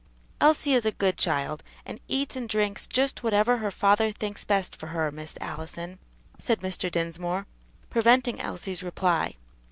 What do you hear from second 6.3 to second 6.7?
said